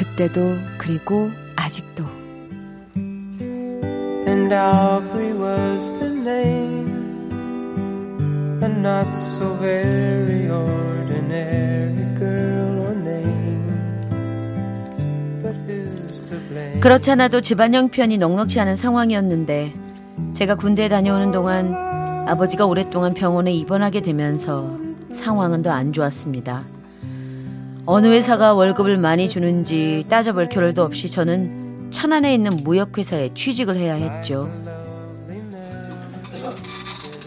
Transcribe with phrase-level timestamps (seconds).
[0.00, 0.40] 그때도
[0.78, 2.04] 그리고 아직도
[2.96, 7.28] And Aubrey was her name
[8.62, 13.68] A not so very ordinary girl or name
[15.42, 19.74] But who's to blame 그렇잖아도 집안 형편이 넉넉지 않은 상황이었는데
[20.32, 21.74] 제가 군대에 다녀오는 동안
[22.26, 24.78] 아버지가 오랫동안 병원에 입원하게 되면서
[25.12, 26.64] 상황은 더 안 좋았습니다.
[27.92, 34.48] 어느 회사가 월급을 많이 주는지 따져볼 겨를도 없이 저는 천안에 있는 무역회사에 취직을 해야 했죠.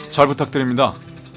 [0.10, 0.94] 잘 부탁드립니다.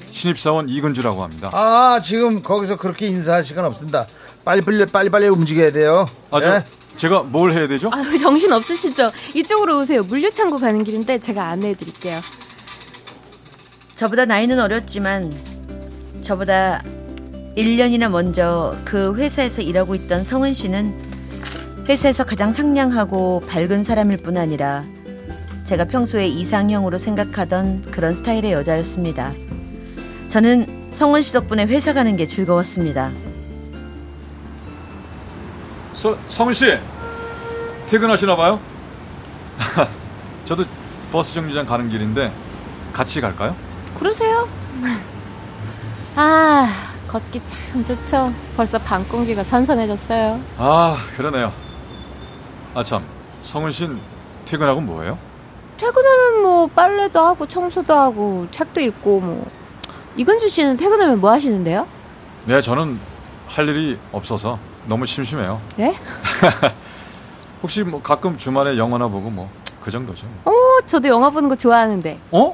[0.09, 1.49] 신입사원 이근주라고 합니다.
[1.51, 4.07] 아, 지금 거기서 그렇게 인사할 시간 없습니다.
[4.45, 6.05] 빨리 빨리 빨리 빨리 움직여야 돼요.
[6.31, 6.63] 아, 저, 네?
[6.95, 7.89] 제가 뭘 해야 되죠?
[7.91, 9.11] 아, 정신 없으시죠?
[9.35, 10.03] 이쪽으로 오세요.
[10.03, 12.17] 물류창고 가는 길인데 제가 안내해 드릴게요.
[13.93, 15.33] 저보다 나이는 어렸지만
[16.21, 16.81] 저보다
[17.57, 20.93] 1년이나 먼저 그 회사에서 일하고 있던 성은 씨는
[21.89, 24.83] 회사에서 가장 상냥하고 밝은 사람일 뿐 아니라
[25.63, 29.33] 제가 평소에 이상형으로 생각하던 그런 스타일의 여자였습니다.
[30.27, 33.11] 저는 성은 씨 덕분에 회사 가는 게 즐거웠습니다.
[35.93, 36.77] 서, 성은 씨
[37.87, 38.59] 퇴근하시나 봐요?
[40.45, 40.63] 저도
[41.11, 42.31] 버스 정류장 가는 길인데
[42.93, 43.55] 같이 갈까요?
[43.97, 44.47] 그러세요?
[46.15, 48.33] 아, 걷기 참 좋죠.
[48.55, 50.39] 벌써 밤 공기가 선선해졌어요.
[50.57, 51.51] 아, 그러네요.
[52.73, 53.03] 아, 참.
[53.41, 53.99] 성은 씨는
[54.45, 55.17] 퇴근하고 뭐해요?
[55.77, 59.45] 퇴근하면 뭐 빨래도 하고 청소도 하고 책도 읽고 뭐.
[60.15, 61.87] 이근주 씨는 퇴근하면 뭐 하시는데요?
[62.45, 62.99] 네, 저는
[63.47, 64.57] 할 일이 없어서
[64.87, 65.61] 너무 심심해요.
[65.77, 65.93] 네?
[67.61, 69.49] 혹시 뭐 가끔 주말에 영화나 보고 뭐
[69.87, 70.27] 그 정도죠.
[70.43, 70.51] 어,
[70.85, 72.19] 저도 영화 보는 거 좋아하는데.
[72.31, 72.53] 어?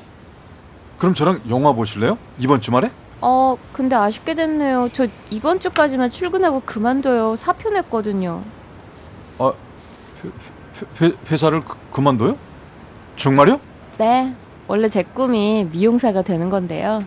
[1.00, 2.16] 그럼 저랑 영화 보실래요?
[2.38, 2.92] 이번 주말에?
[3.26, 4.90] 어, 근데 아쉽게 됐네요.
[4.92, 7.38] 저 이번 주까지만 출근하고 그만둬요.
[7.38, 8.44] 사표 냈거든요.
[9.40, 9.54] 아,
[10.26, 12.38] 회, 회, 회사를 그, 그만둬요?
[13.16, 13.62] 정말요?
[13.98, 14.36] 네.
[14.68, 17.06] 원래 제 꿈이 미용사가 되는 건데요.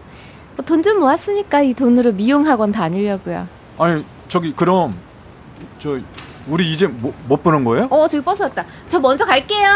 [0.56, 3.46] 뭐 돈좀 모았으니까 이 돈으로 미용학원 다니려고요.
[3.78, 4.96] 아니, 저기 그럼
[5.78, 6.00] 저
[6.48, 7.88] 우리 이제 뭐, 못 보는 거예요?
[7.90, 8.64] 어, 저기 버스 왔다.
[8.88, 9.68] 저 먼저 갈게요.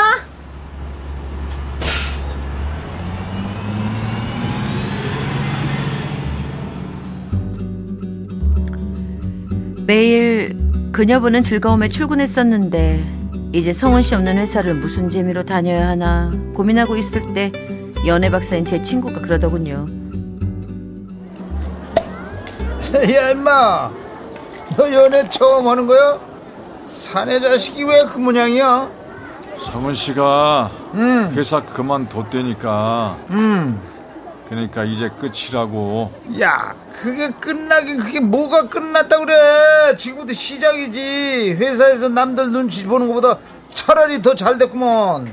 [9.90, 10.56] 매일
[10.92, 13.04] 그녀분은 즐거움에 출근했었는데
[13.52, 17.50] 이제 성은 씨 없는 회사를 무슨 재미로 다녀야 하나 고민하고 있을 때
[18.06, 19.86] 연애 박사인 제 친구가 그러더군요.
[23.16, 23.90] 야 임마,
[24.76, 26.20] 너 연애 처음 하는 거야?
[26.86, 28.88] 사내 자식이 왜 그 모양이야?
[29.58, 31.32] 성은 씨가 음.
[31.34, 33.16] 회사 그만뒀대니까.
[33.30, 33.89] 음.
[34.50, 36.12] 그러니까 이제 끝이라고.
[36.40, 39.96] 야, 그게 끝나긴 그게 뭐가 끝났다 그래.
[39.96, 41.56] 지금부터 시작이지.
[41.58, 43.38] 회사에서 남들 눈치 보는 것보다
[43.72, 45.32] 차라리 더 잘 됐구먼.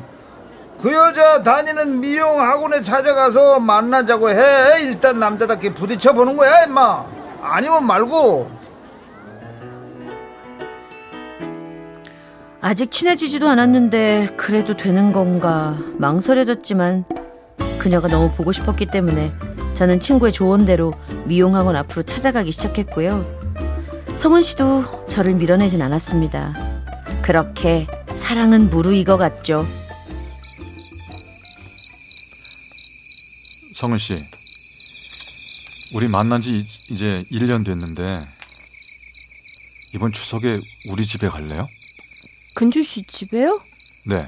[0.79, 4.81] 그 여자 다니는 미용 학원에 찾아가서 만나자고 해.
[4.83, 7.03] 일단 남자답게 부딪혀 보는 거야, 임마.
[7.41, 8.51] 아니면 말고.
[12.61, 17.06] 아직 친해지지도 않았는데 그래도 되는 건가 망설여졌지만
[17.87, 19.31] 그녀가 너무 보고 싶었기 때문에
[19.73, 20.93] 저는 친구의 조언대로
[21.25, 23.23] 미용학원 앞으로 찾아가기 시작했고요.
[24.17, 26.53] 성은 씨도 저를 밀어내진 않았습니다.
[27.21, 29.65] 그렇게 사랑은 무르익어갔죠.
[33.73, 34.17] 성은 씨,
[35.94, 38.19] 우리 만난 지 이제 1년 됐는데
[39.94, 40.59] 이번 추석에
[40.89, 41.69] 우리 집에 갈래요?
[42.53, 43.62] 근주 씨 집에요?
[44.03, 44.27] 네.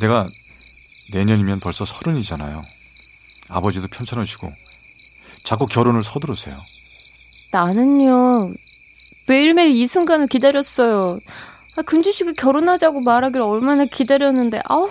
[0.00, 0.26] 내가
[1.12, 2.60] 내년이면 벌써 서른이잖아요.
[3.48, 4.52] 아버지도 편찮으시고
[5.44, 6.60] 자꾸 결혼을 서두르세요.
[7.50, 8.52] 나는요
[9.26, 11.18] 매일매일 이 순간을 기다렸어요.
[11.76, 14.88] 아, 근주 씨가 결혼하자고 말하기를 얼마나 기다렸는데 아우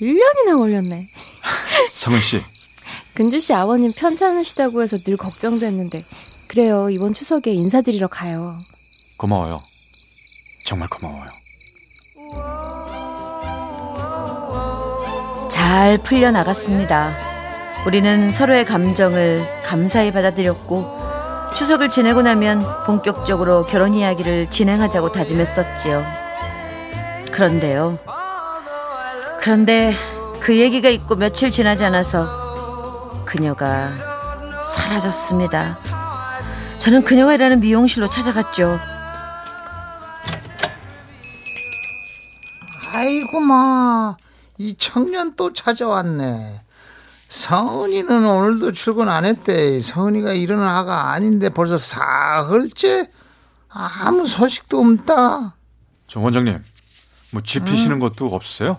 [0.00, 1.08] 1년이나 걸렸네.
[1.90, 2.42] 성은 씨.
[3.14, 6.04] 근주 씨 아버님 편찮으시다고 해서 늘 걱정됐는데
[6.48, 8.58] 그래요 이번 추석에 인사드리러 가요.
[9.16, 9.58] 고마워요.
[10.64, 11.30] 정말 고마워요.
[15.66, 17.12] 잘 풀려나갔습니다.
[17.88, 20.86] 우리는 서로의 감정을 감사히 받아들였고
[21.56, 26.04] 추석을 지내고 나면 본격적으로 결혼 이야기를 진행하자고 다짐했었지요.
[27.32, 27.98] 그런데요.
[29.40, 29.92] 그런데
[30.38, 33.90] 그 얘기가 있고 며칠 지나지 않아서 그녀가
[34.64, 35.72] 사라졌습니다.
[36.78, 38.78] 저는 그녀가 일하는 미용실로 찾아갔죠.
[42.94, 44.16] 아이고 마
[44.58, 46.62] 이 청년 또 찾아왔네.
[47.28, 49.80] 성은이는 오늘도 출근 안 했대.
[49.80, 53.10] 성은이가 이러는 아가 아닌데 벌써 사흘째
[53.68, 55.56] 아무 소식도 없다.
[56.06, 56.62] 정 원장님,
[57.32, 58.78] 뭐 집히시는 것도 없으세요?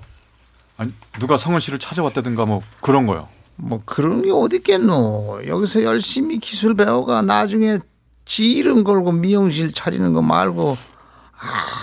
[0.77, 3.27] 아니 누가 성은 씨를 찾아왔다든가 뭐 그런 거요.
[3.55, 5.41] 뭐 그런 게 어딨겠노.
[5.47, 7.79] 여기서 열심히 기술 배워가 나중에
[8.25, 10.77] 지 이름 걸고 미용실 차리는 거 말고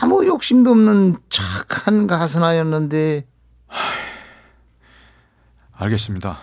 [0.00, 3.26] 아무 욕심도 없는 착한 가수나였는데
[5.76, 6.38] 알겠습니다.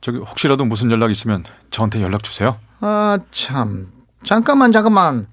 [0.00, 2.58] 저기 혹시라도 무슨 연락 있으면 저한테 연락 주세요.
[2.80, 3.90] 아 참
[4.24, 5.28] 잠깐만 잠깐만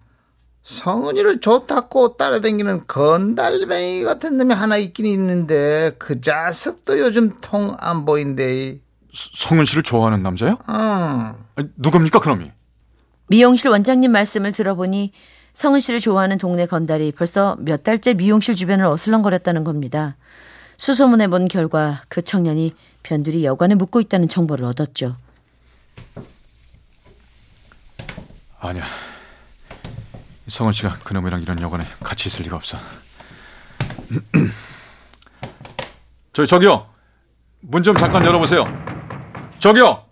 [0.64, 8.80] 성은이를 좋다고 따라다니는 건달뱅이 같은 놈이 하나 있긴 있는데 그 자식도 요즘 통 안 보인대
[9.14, 10.58] 서- 성은 씨를 좋아하는 남자요?
[10.70, 10.76] 응.
[11.56, 12.52] 아니, 누굽니까 그놈이?
[13.28, 15.12] 미용실 원장님 말씀을 들어보니
[15.54, 20.16] 성은 씨를 좋아하는 동네 건달이 벌써 몇 달째 미용실 주변을 어슬렁거렸다는 겁니다.
[20.78, 25.16] 수소문해 본 결과 그 청년이 변두리 여관에 묵고 있다는 정보를 얻었죠.
[28.60, 28.86] 아니야.
[30.48, 32.78] 성은 씨가 그놈이랑 이런 여관에 같이 있을 리가 없어.
[36.34, 36.88] 저 저기요.
[37.62, 38.66] 문 좀 잠깐 열어보세요.
[39.60, 40.06] 저기요.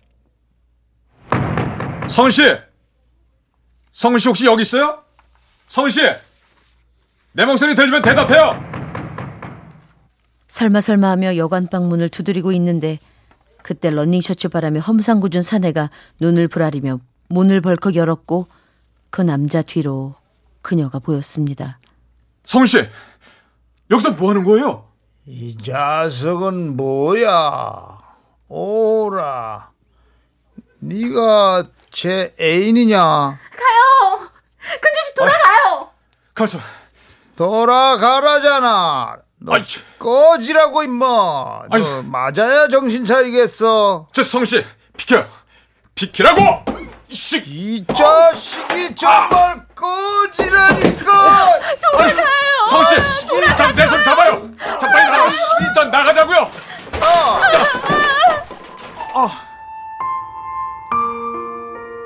[2.08, 2.42] 성은 씨.
[3.92, 5.02] 성은 씨 혹시 여기 있어요?
[5.68, 6.00] 성은 씨.
[7.32, 8.69] 내 목소리 들리면 대답해요.
[10.50, 12.98] 설마 설마 하며 여관방 문을 두드리고 있는데
[13.62, 16.98] 그때 런닝셔츠 바람에 험상궂은 사내가 눈을 부라리며
[17.28, 18.48] 문을 벌컥 열었고
[19.10, 20.16] 그 남자 뒤로
[20.60, 21.78] 그녀가 보였습니다.
[22.44, 22.78] 성은 씨.
[23.92, 24.88] 여기서 뭐 하는 거예요?
[25.24, 27.98] 이 자식은 뭐야
[28.48, 29.70] 오라
[30.80, 34.30] 네가 제 애인이냐 가요!
[34.80, 35.90] 근주 씨 돌아가요!
[36.34, 36.58] 가서.
[37.36, 41.04] 돌아가라잖아 너 아이, 저- 꺼지라고 임마
[41.70, 42.02] 너.
[42.04, 44.64] 맞아야 정신 차리겠어 저 성은 씨
[44.96, 45.24] 비켜.
[45.94, 46.40] 비키라고.
[47.08, 47.38] 이씨.
[47.46, 51.46] 이 자식이 정말 꺼지라니까
[52.70, 54.48] 성우 씨, 자, 내손 잡아요.
[54.78, 55.28] 자, 빨리 나가.
[55.74, 56.50] 자, 나가자고요.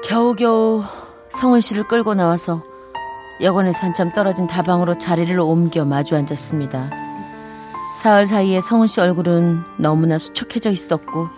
[0.05, 0.85] 겨우겨우
[1.31, 2.63] 성은 씨를 끌고 나와서
[3.41, 6.91] 여관에서 한참 떨어진 다방으로 자리를 옮겨 마주 앉았습니다.
[7.95, 11.29] 사흘 사이에 성은 씨 얼굴은 너무나 수척해져 있었고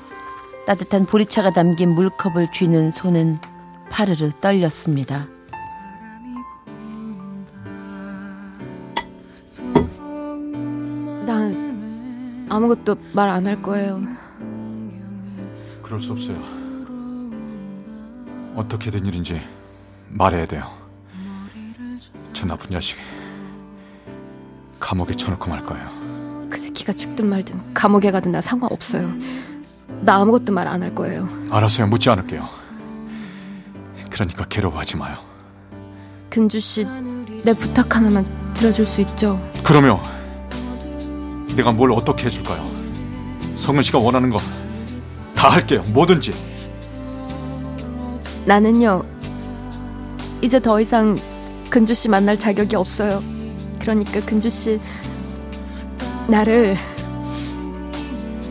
[0.67, 3.37] 따뜻한 보리차가 담긴 물컵을 쥐는 손은
[3.91, 5.29] 파르르 떨렸습니다.
[11.27, 14.01] 난 아무것도 말 안 할 거예요.
[15.83, 16.43] 그럴 수 없어요.
[18.55, 19.41] 어떻게 된 일인지
[20.09, 20.71] 말해야 돼요.
[22.33, 22.97] 저 나쁜 자식.
[24.81, 26.06] 감옥에 쳐놓고 말 거예요.
[26.87, 29.09] 그 새끼가 죽든 말든 감옥에 가든 나 상관없어요.
[30.03, 31.29] 나 아무것도 말 안 할 거예요.
[31.51, 31.89] 알아서요.
[31.89, 32.49] 묻지 않을게요.
[34.11, 35.17] 그러니까 괴로워하지 마요.
[36.31, 36.87] 근주 씨,
[37.45, 38.25] 내 부탁 하나만
[38.55, 39.41] 들어줄 수 있죠?
[39.65, 39.99] 그러면
[41.57, 42.71] 내가 뭘 어떻게 해줄까요?
[43.57, 44.41] 성은 씨가 원하는 거
[45.35, 45.83] 다 할게요.
[45.89, 46.33] 뭐든지.
[48.47, 49.03] 나는요,
[50.41, 51.19] 이제 더 이상
[51.69, 53.23] 근주 씨 만날 자격이 없어요.
[53.79, 54.81] 그러니까 근주 씨,
[56.29, 56.77] 나를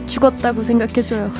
[0.05, 1.31] 죽었다고 생각해줘요.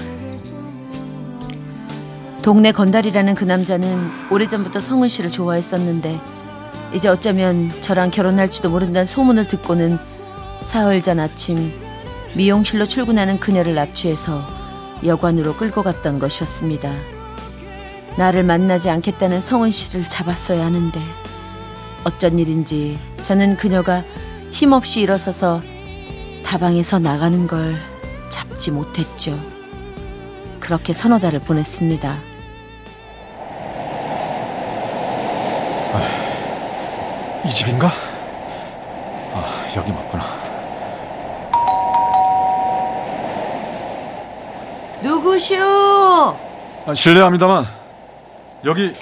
[2.41, 6.19] 동네 건달이라는 그 남자는 오래전부터 성은 씨를 좋아했었는데
[6.93, 9.97] 이제 어쩌면 저랑 결혼할지도 모른다는 소문을 듣고는
[10.61, 11.73] 사흘 전 아침
[12.35, 14.45] 미용실로 출근하는 그녀를 납치해서
[15.03, 16.91] 여관으로 끌고 갔던 것이었습니다.
[18.17, 20.99] 나를 만나지 않겠다는 성은 씨를 잡았어야 하는데
[22.03, 24.03] 어쩐 일인지 저는 그녀가
[24.51, 25.61] 힘없이 일어서서
[26.45, 27.75] 다방에서 나가는 걸
[28.29, 29.37] 잡지 못했죠.
[30.59, 32.17] 그렇게 서너 달을 보냈습니다.
[37.45, 37.87] 이 집인가?
[39.33, 40.23] 아, 여기 맞구나.
[45.01, 45.63] 누구시오?
[46.87, 47.65] 아, 실례합니다만
[48.65, 48.95] 여기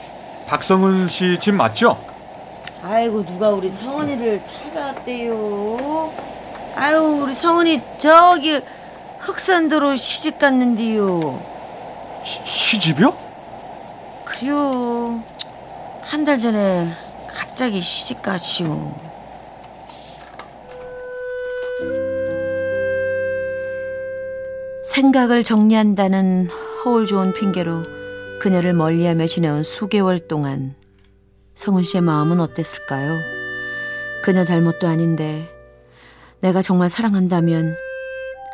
[0.48, 1.98] 박성은 씨 집 맞죠?
[2.84, 6.12] 아이고 누가 우리 성은이를 찾아왔대요.
[6.76, 8.62] 아유 우리 성은이 저기
[9.20, 11.42] 흑산도로 시집 갔는데요.
[12.24, 13.18] 시, 시집이요?
[14.26, 15.24] 그래요.
[16.02, 16.88] 한 달 전에
[17.28, 18.94] 갑자기 시집 가시오.
[24.84, 26.50] 생각을 정리한다는
[26.84, 27.84] 허울 좋은 핑계로
[28.40, 30.76] 그녀를 멀리하며 지내온 수개월 동안
[31.56, 33.20] 성훈 씨의 마음은 어땠을까요?
[34.24, 35.50] 그녀 잘못도 아닌데
[36.44, 37.74] 내가 정말 사랑한다면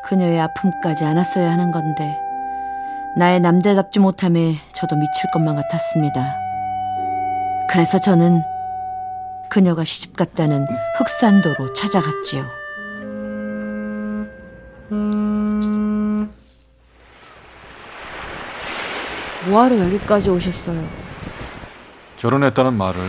[0.05, 2.19] 그녀의 아픔까지 안았어야 하는 건데
[3.17, 6.37] 나의 남자답지 못함에 저도 미칠 것만 같았습니다.
[7.67, 8.43] 그래서 저는
[9.49, 10.67] 그녀가 시집 갔다는
[10.99, 12.45] 흑산도로 찾아갔지요.
[19.47, 20.87] 뭐하러 여기까지 오셨어요?
[22.19, 23.01] 결혼했다는 말을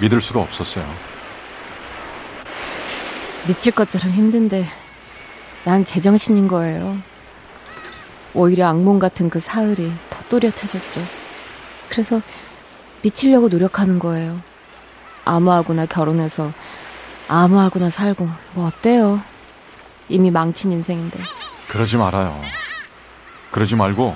[0.00, 1.17] 믿을 수가 없었어요.
[3.48, 4.66] 미칠 것처럼 힘든데
[5.64, 6.98] 난 제정신인 거예요.
[8.34, 11.00] 오히려 악몽 같은 그 사흘이 더 또렷해졌죠.
[11.88, 12.20] 그래서
[13.00, 14.42] 미치려고 노력하는 거예요.
[15.24, 16.52] 아무하고나 결혼해서
[17.26, 19.22] 아무하고나 살고 뭐 어때요?
[20.10, 21.18] 이미 망친 인생인데.
[21.68, 22.38] 그러지 말아요.
[23.50, 24.14] 그러지 말고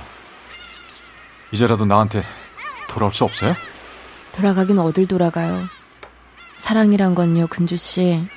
[1.52, 2.22] 이제라도 나한테
[2.86, 3.54] 돌아올 수 없어요?
[4.32, 5.68] 돌아가긴 어딜 돌아가요.
[6.58, 8.28] 사랑이란 건요, 근주 씨.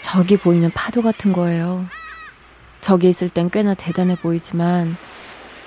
[0.00, 1.84] 저기 보이는 파도 같은 거예요.
[2.80, 4.96] 저기 있을 땐 꽤나 대단해 보이지만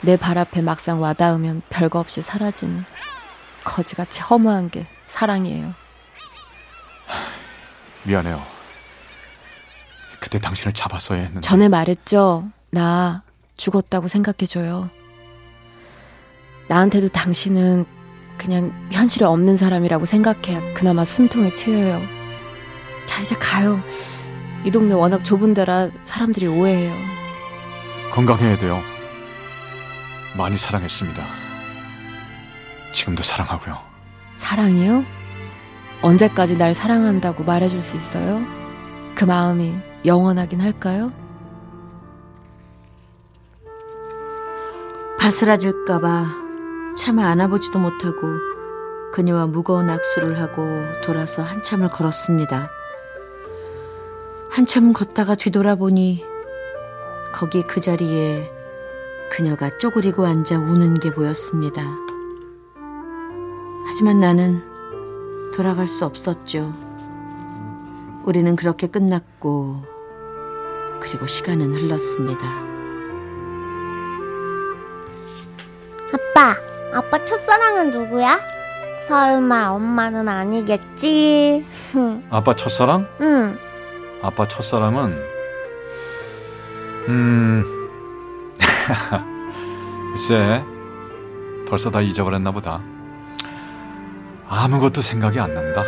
[0.02, 2.86] 내 발 앞에 막상 와닿으면 별거 없이 사라지는
[3.64, 5.74] 거지같이 허무한 게 사랑이에요.
[8.04, 8.44] 미안해요.
[10.20, 11.42] 그때 당신을 잡았어야 했는데.
[11.42, 12.50] 전에 말했죠.
[12.72, 13.24] 나
[13.58, 14.90] 죽었다고 생각해줘요.
[16.68, 17.86] 나한테도 당신은
[18.38, 22.02] 그냥 현실에 없는 사람이라고 생각해야 그나마 숨통이 트여요.
[23.06, 23.80] 자, 이제 가요.
[24.63, 26.94] 이 동네 워낙 좁은 데라 사람들이 오해해요.
[28.12, 28.82] 건강해야 돼요.
[30.38, 31.24] 많이 사랑했습니다.
[32.94, 33.77] 지금도 사랑하고요.
[34.36, 35.03] 사랑이요?
[36.01, 38.41] 언제까지 날 사랑한다고 말해줄 수 있어요?
[39.15, 39.75] 그 마음이
[40.06, 41.12] 영원하긴 할까요?
[45.20, 46.25] 바스라질까봐
[46.98, 48.27] 차마 안아보지도 못하고
[49.13, 50.63] 그녀와 무거운 악수를 하고
[51.03, 52.70] 돌아서 한참을 걸었습니다.
[54.51, 56.25] 한참 걷다가 뒤돌아보니
[57.34, 58.51] 거기 그 자리에
[59.31, 61.81] 그녀가 쪼그리고 앉아 우는 게 보였습니다.
[63.88, 64.62] 하지만 나는
[65.55, 66.74] 돌아갈 수 없었죠.
[68.25, 69.84] 우리는 그렇게 끝났고
[71.00, 72.46] 그리고 시간은 흘렀습니다.
[76.13, 76.55] 아빠,
[76.93, 78.38] 아빠 첫사랑은 누구야?
[79.08, 81.65] 설마 엄마는 아니겠지?
[82.29, 83.08] 아빠 첫사랑?
[83.22, 83.71] 응.
[84.22, 85.18] 아빠 첫사랑은?
[87.10, 87.63] 음
[90.13, 90.63] 글쎄
[91.68, 92.82] 벌써 다 잊어버렸나 보다.
[94.48, 95.84] 아무것도 생각이 안 난다